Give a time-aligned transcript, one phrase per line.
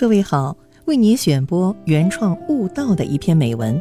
[0.00, 3.78] 各位好，为您选播原创悟道的一篇美文。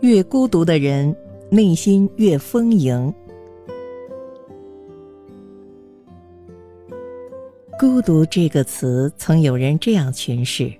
[0.00, 1.14] 越孤独的人，
[1.50, 3.12] 内心越丰盈。
[7.78, 10.72] 孤独这个词，曾有人这样诠释：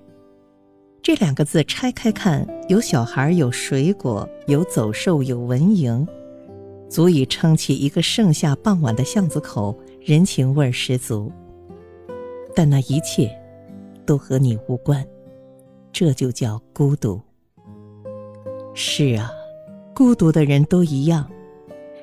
[1.02, 6.08] 这两个字拆开看，有小孩，有水果，有走兽，有蚊蝇，
[6.88, 11.30] 足以撑起一个盛夏傍晚的巷子口，人情味十足。
[12.56, 13.37] 但那一切。
[14.08, 15.06] 都和你无关，
[15.92, 17.20] 这就叫孤独。
[18.72, 19.30] 是啊，
[19.94, 21.30] 孤独的人都一样。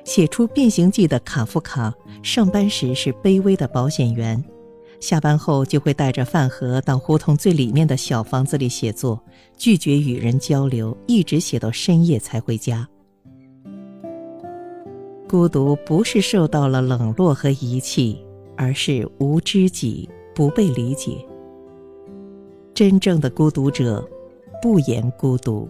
[0.04, 1.92] 写出《变形记》的卡夫卡，
[2.22, 4.40] 上班时是卑微的保险员，
[5.00, 9.20] 下班后就会带着饭盒到胡同最里面的小房子里写作，
[9.56, 12.88] 拒绝与人交流，一直写到深夜才回家。
[15.28, 18.24] 孤独不是受到了冷落和遗弃，
[18.56, 21.16] 而是无知己，不被理解。
[22.76, 24.06] 真正的孤独者，
[24.60, 25.66] 不言孤独。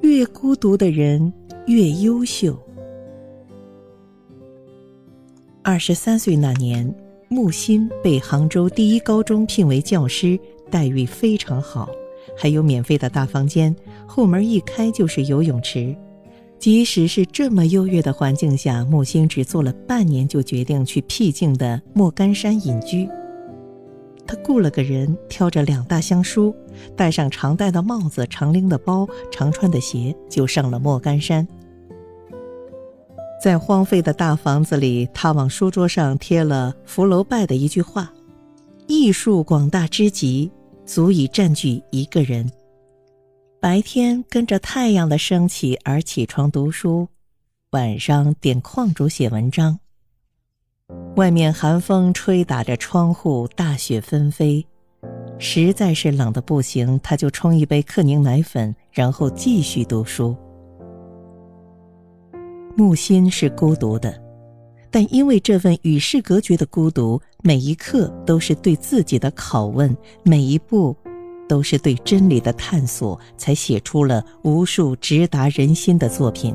[0.00, 1.32] 越孤独的人
[1.68, 2.58] 越优秀。
[5.62, 6.92] 二十三岁那年，
[7.28, 10.36] 木心被杭州第一高中聘为教师，
[10.68, 11.88] 待遇非常好。
[12.36, 13.74] 还有免费的大房间，
[14.08, 15.94] 后门一开就是游泳池。
[16.58, 23.08] 即使是这么优越的环境下，木星只做了半年就决定去僻静的莫干山隐居。
[24.26, 26.52] 他雇了个人，挑着两大箱书，
[26.96, 31.46] 戴上常戴的帽子、常拎的包、常穿的鞋，就上了莫干山。
[33.40, 38.12] 在荒废的大房子里，他往书桌上贴了福楼拜的一句话
[38.88, 40.50] ：“艺术广大之极。”
[40.84, 42.50] 足以占据一个人。
[43.60, 47.08] 白天跟着太阳的升起而起床读书，
[47.72, 49.76] 晚上点矿主写文章。
[51.16, 54.64] 外面寒风吹打着窗户，大雪纷飞，
[55.40, 60.36] 实在是冷的不行，他就冲一杯克宁奶粉，然后继续读书。
[62.76, 64.22] 木心是孤独的，
[64.88, 67.20] 但因为这份与世隔绝的孤独。
[67.42, 70.96] 每一刻都是对自己的拷问，每一步
[71.48, 76.54] 都是对真理的探索，才写出了无数直达人心的作品。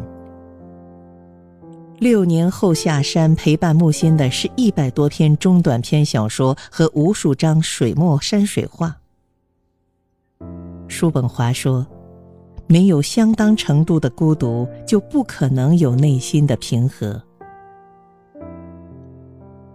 [2.00, 8.96] 六年后下山陪伴木心的是一百多篇中短篇小说和无数张水墨山水画。
[10.88, 11.86] 叔本华说
[12.68, 17.22] ：“没有相当程度的孤独，就不可能有内心的平和。”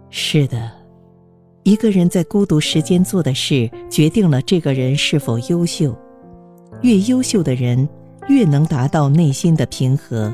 [0.09, 0.78] 是的。
[1.69, 5.95] 一个人在孤独时间做的事，决定了这个人是否优秀。
[6.81, 7.87] 越优秀的人，
[8.27, 10.33] 越能达到内心的平和；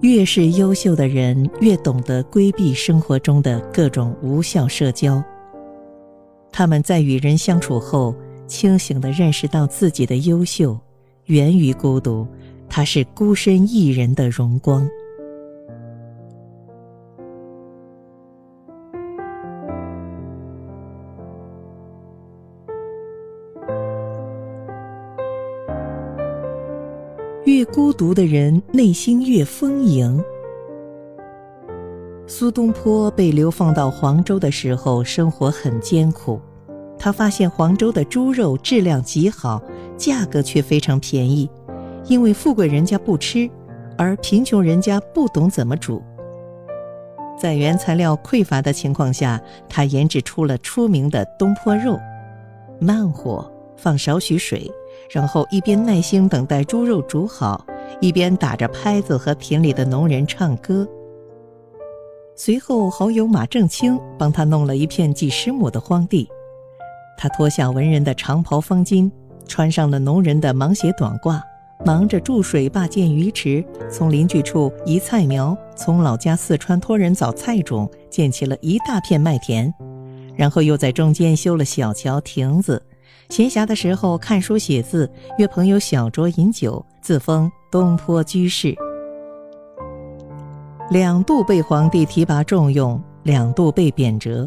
[0.00, 5.22] 越是优秀的人，越懂得规避生活中的各种无效社交。
[6.50, 8.12] 他们在与人相处后，
[8.48, 10.76] 清醒地认识到自己的优秀
[11.26, 12.26] 源于孤独，
[12.68, 14.84] 它是孤身一人的荣光。
[27.50, 30.22] 越孤独的人，内心越丰盈。
[32.24, 36.40] 苏东坡被流放到黄州的时候，生活很艰苦。
[36.96, 39.60] 他发现黄州的猪肉质量极好，
[39.96, 41.50] 价格却非常便宜，
[42.06, 43.50] 因为富贵人家不吃，
[43.98, 46.00] 而贫穷人家不懂怎么煮。
[47.36, 51.98] 在原材料匮乏的情况下，他研制出了出名的东坡肉：
[52.78, 54.70] 慢火，放少许水。
[55.10, 57.66] 然后一边耐心等待猪肉煮好，
[58.00, 60.88] 一边打着拍子和田里的农人唱歌。
[62.36, 66.28] 随后好友马正清帮他弄了一片几十亩的荒地，
[67.18, 69.10] 他脱下文人的长袍方巾，
[69.48, 71.42] 穿上了农人的芒鞋短褂，
[71.84, 79.74] 忙着筑水坝建鱼池，从邻居处移菜苗，从老家四川托人找菜种，建起了一大片麦田，
[80.36, 82.80] 然后又在中间修了小桥亭子。
[83.30, 88.74] 闲暇的时候看书写字，约朋友小酌饮酒，自封东坡居士。
[90.90, 94.46] 两度被皇帝提拔重用，两度被贬谪。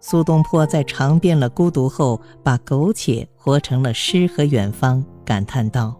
[0.00, 5.94] 苏东坡在尝遍了孤独后，把苟且活成了诗和远方，感叹道：“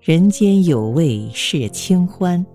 [0.00, 2.46] 人间有味是清欢。”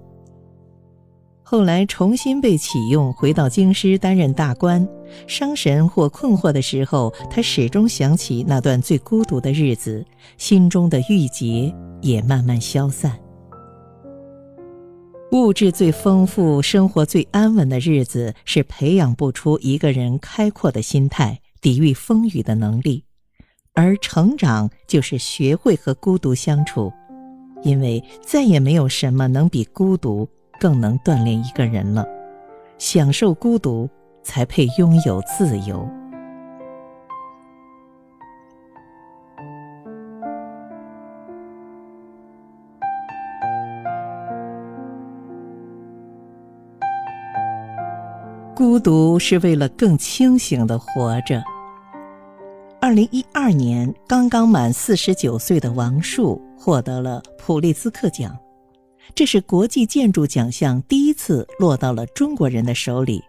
[1.45, 4.87] 后来重新被启用，回到京师担任大官。
[5.27, 10.03] 伤神或困惑的时候，他始终想起那段最孤独的日子，
[10.37, 13.19] 心中的郁结也慢慢消散。
[15.31, 23.03] 物质最丰富、生活最安稳的日子，是培养不出一个人开阔的心态、抵御风雨的能力；
[23.73, 26.91] 而成长就是学会和孤独相处，
[27.63, 30.27] 因为再也没有什么能比孤独
[30.63, 32.05] 更能锻炼一个人了。
[32.77, 33.89] 享受孤独，
[34.21, 35.85] 才配拥有自由。
[48.55, 51.43] 孤独是为了更清醒的活着。
[52.79, 58.37] 二零一二年，刚刚满四十九岁的王树获得了普利兹克奖，
[59.15, 63.23] 这是国际建筑奖项第一次落到了中国人的手里，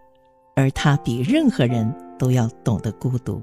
[0.56, 3.42] 而他比任何人都要懂得孤独。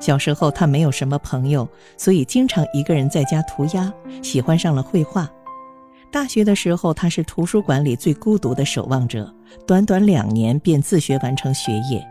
[0.00, 1.66] 小时候，他没有什么朋友，
[1.96, 3.90] 所以经常一个人在家涂鸦，
[4.22, 5.30] 喜欢上了绘画。
[6.10, 9.32] 大学的时候，他是图书馆里最孤独的守望者，
[9.66, 12.06] 短短两年便自学完成学业。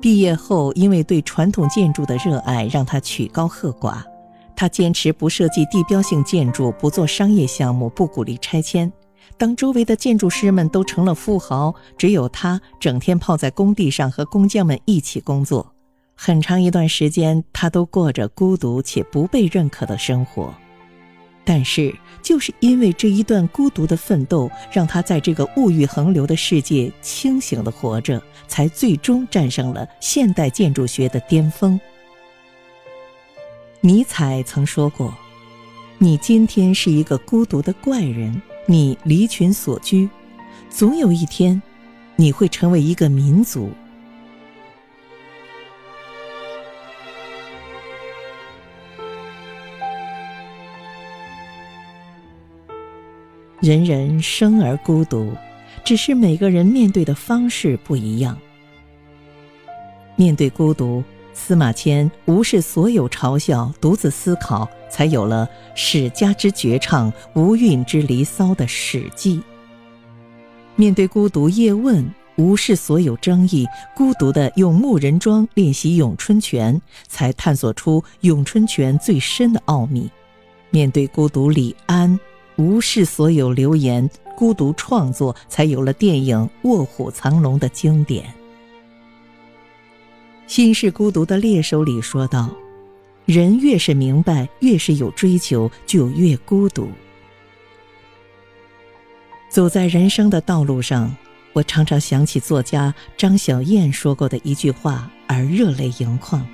[0.00, 4.02] 毕业后，因为对传统建筑的热爱，让他曲高和寡。
[4.60, 8.92] 他坚持不设计地标性建筑，不做商业项目，不鼓励拆迁。
[9.38, 15.72] 当周围的建筑师们都成了富豪，只有他整天泡在工地上和工匠们一起工作。
[16.14, 20.54] 很长一段时间，他都过着孤独且不被认可的生活。
[21.42, 31.80] 但是，就是因为这一段孤独的奋斗，让他在这个物欲横流的世界清醒的活着，才最终站上了现代建筑学的巅峰。
[33.82, 35.16] 尼采曾说过
[35.96, 40.06] ：“你今天是一个孤独的怪人，你离群所居，
[40.68, 41.62] 总有一天，
[42.14, 43.70] 你会成为一个民族。”
[53.62, 55.34] 人人生而孤独，
[55.84, 58.38] 只是每个人面对的方式不一样。
[60.16, 69.38] 面对孤独，司马迁无视所有嘲笑，独自思考，才有了史家之绝唱、无韵之离骚的《史记》。
[70.76, 73.66] 面对孤独，叶问无视所有争议，
[73.96, 80.10] 孤独的用木人桩练习咏春拳，才探索出咏春拳最深的奥秘。
[80.70, 82.18] 面对孤独，李安。
[82.56, 86.38] 无视所有流言，孤独创作，才有了电影
[86.68, 88.24] 《卧虎藏龙》的经典。
[90.50, 92.50] 《心是孤独的猎手》里说道
[93.24, 96.90] ：“人越是明白，越是有追求，就越孤独。”
[99.48, 101.16] 走在人生的道路上，
[101.52, 106.44] 我常常想起作家张小燕说过的一句话，而热泪盈眶。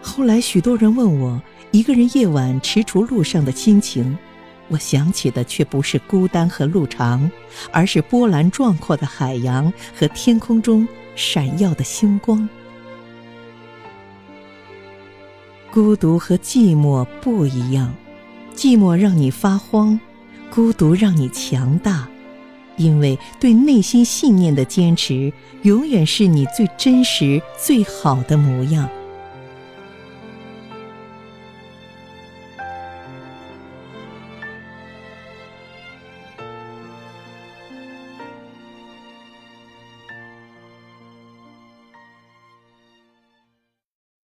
[0.00, 1.42] 后来，许多人问我。
[1.72, 4.16] 一个人夜晚踟蹰路上的心情，
[4.68, 7.28] 我想起的却不是孤单和路长，
[7.72, 10.86] 而是波澜壮阔的海洋和天空中
[11.20, 12.48] 闪耀的星光。
[15.70, 17.94] 孤独和寂寞不一样，
[18.56, 20.00] 寂寞让你发慌，
[20.48, 22.08] 孤独让你强大，
[22.78, 28.88] 因为对内心信念的坚持，永远是你最真实、最好的模样。